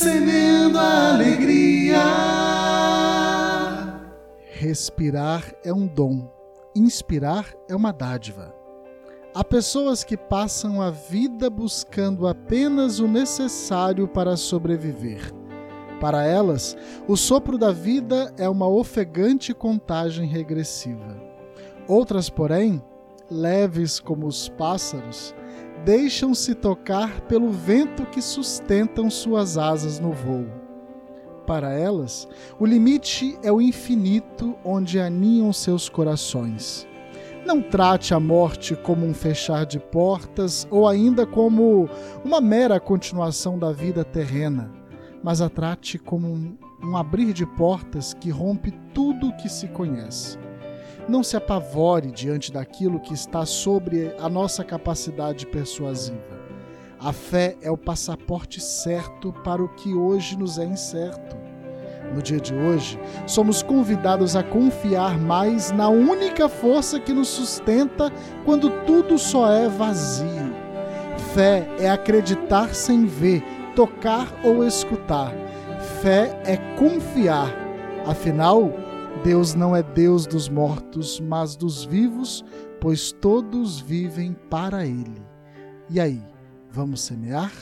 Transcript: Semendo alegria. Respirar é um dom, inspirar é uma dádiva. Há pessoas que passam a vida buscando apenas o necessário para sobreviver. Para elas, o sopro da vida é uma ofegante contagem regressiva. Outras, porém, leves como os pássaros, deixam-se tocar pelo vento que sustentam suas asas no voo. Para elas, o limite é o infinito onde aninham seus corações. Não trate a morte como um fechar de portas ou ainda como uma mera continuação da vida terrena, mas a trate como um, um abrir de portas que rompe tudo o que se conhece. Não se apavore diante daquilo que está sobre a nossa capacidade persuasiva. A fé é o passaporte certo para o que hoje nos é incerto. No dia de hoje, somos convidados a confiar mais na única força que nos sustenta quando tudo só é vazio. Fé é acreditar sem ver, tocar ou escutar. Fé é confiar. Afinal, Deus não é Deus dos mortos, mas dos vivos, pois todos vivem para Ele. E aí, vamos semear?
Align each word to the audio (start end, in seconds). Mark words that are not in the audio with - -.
Semendo 0.00 0.78
alegria. 0.78 1.98
Respirar 4.52 5.52
é 5.64 5.74
um 5.74 5.88
dom, 5.88 6.30
inspirar 6.72 7.52
é 7.68 7.74
uma 7.74 7.90
dádiva. 7.92 8.54
Há 9.34 9.42
pessoas 9.42 10.04
que 10.04 10.16
passam 10.16 10.80
a 10.80 10.92
vida 10.92 11.50
buscando 11.50 12.28
apenas 12.28 13.00
o 13.00 13.08
necessário 13.08 14.06
para 14.06 14.36
sobreviver. 14.36 15.32
Para 16.00 16.24
elas, 16.24 16.76
o 17.08 17.16
sopro 17.16 17.58
da 17.58 17.72
vida 17.72 18.32
é 18.38 18.48
uma 18.48 18.68
ofegante 18.68 19.52
contagem 19.52 20.28
regressiva. 20.28 21.20
Outras, 21.88 22.30
porém, 22.30 22.80
leves 23.28 23.98
como 23.98 24.28
os 24.28 24.48
pássaros, 24.48 25.34
deixam-se 25.84 26.54
tocar 26.54 27.20
pelo 27.22 27.50
vento 27.50 28.04
que 28.06 28.20
sustentam 28.20 29.10
suas 29.10 29.58
asas 29.58 29.98
no 29.98 30.12
voo. 30.12 30.46
Para 31.46 31.72
elas, 31.72 32.28
o 32.58 32.66
limite 32.66 33.38
é 33.42 33.50
o 33.50 33.60
infinito 33.60 34.54
onde 34.64 35.00
aninham 35.00 35.52
seus 35.52 35.88
corações. 35.88 36.86
Não 37.46 37.62
trate 37.62 38.12
a 38.12 38.20
morte 38.20 38.76
como 38.76 39.06
um 39.06 39.14
fechar 39.14 39.64
de 39.64 39.78
portas 39.78 40.68
ou 40.70 40.86
ainda 40.86 41.24
como 41.24 41.88
uma 42.22 42.40
mera 42.40 42.78
continuação 42.78 43.58
da 43.58 43.72
vida 43.72 44.04
terrena, 44.04 44.70
mas 45.22 45.40
a 45.40 45.48
trate 45.48 45.98
como 45.98 46.28
um, 46.28 46.58
um 46.82 46.96
abrir 46.96 47.32
de 47.32 47.46
portas 47.46 48.12
que 48.12 48.28
rompe 48.28 48.70
tudo 48.92 49.28
o 49.28 49.36
que 49.36 49.48
se 49.48 49.68
conhece. 49.68 50.36
Não 51.08 51.22
se 51.22 51.38
apavore 51.38 52.10
diante 52.10 52.52
daquilo 52.52 53.00
que 53.00 53.14
está 53.14 53.46
sobre 53.46 54.14
a 54.20 54.28
nossa 54.28 54.62
capacidade 54.62 55.46
persuasiva. 55.46 56.38
A 57.00 57.14
fé 57.14 57.56
é 57.62 57.70
o 57.70 57.78
passaporte 57.78 58.60
certo 58.60 59.32
para 59.42 59.62
o 59.62 59.68
que 59.70 59.94
hoje 59.94 60.36
nos 60.36 60.58
é 60.58 60.64
incerto. 60.66 61.34
No 62.14 62.20
dia 62.20 62.38
de 62.38 62.54
hoje, 62.54 63.00
somos 63.26 63.62
convidados 63.62 64.36
a 64.36 64.42
confiar 64.42 65.18
mais 65.18 65.70
na 65.70 65.88
única 65.88 66.46
força 66.46 67.00
que 67.00 67.12
nos 67.12 67.28
sustenta 67.28 68.12
quando 68.44 68.68
tudo 68.84 69.16
só 69.16 69.50
é 69.50 69.66
vazio. 69.66 70.52
Fé 71.34 71.66
é 71.78 71.88
acreditar 71.88 72.74
sem 72.74 73.06
ver, 73.06 73.42
tocar 73.74 74.28
ou 74.44 74.62
escutar. 74.62 75.32
Fé 76.02 76.38
é 76.44 76.56
confiar. 76.76 77.54
Afinal, 78.06 78.72
Deus 79.24 79.54
não 79.54 79.74
é 79.74 79.82
Deus 79.82 80.26
dos 80.26 80.48
mortos, 80.48 81.20
mas 81.20 81.56
dos 81.56 81.84
vivos, 81.84 82.44
pois 82.80 83.12
todos 83.12 83.80
vivem 83.80 84.32
para 84.48 84.86
Ele. 84.86 85.20
E 85.90 85.98
aí, 85.98 86.22
vamos 86.70 87.00
semear? 87.00 87.52